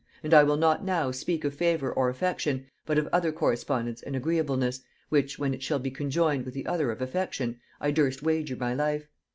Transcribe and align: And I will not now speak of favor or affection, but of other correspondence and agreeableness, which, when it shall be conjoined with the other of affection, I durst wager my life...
And 0.23 0.33
I 0.33 0.41
will 0.41 0.57
not 0.57 0.83
now 0.83 1.11
speak 1.11 1.43
of 1.43 1.53
favor 1.53 1.93
or 1.93 2.09
affection, 2.09 2.65
but 2.87 2.97
of 2.97 3.05
other 3.13 3.31
correspondence 3.31 4.01
and 4.01 4.15
agreeableness, 4.15 4.81
which, 5.09 5.37
when 5.37 5.53
it 5.53 5.61
shall 5.61 5.77
be 5.77 5.91
conjoined 5.91 6.43
with 6.43 6.55
the 6.55 6.65
other 6.65 6.89
of 6.89 7.03
affection, 7.03 7.59
I 7.79 7.91
durst 7.91 8.23
wager 8.23 8.55
my 8.55 8.73
life... 8.73 9.11